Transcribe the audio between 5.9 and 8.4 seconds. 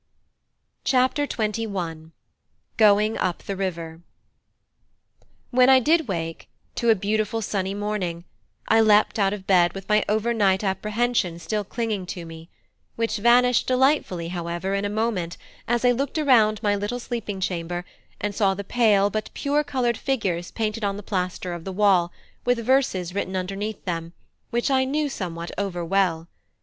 wake, to a beautiful sunny morning,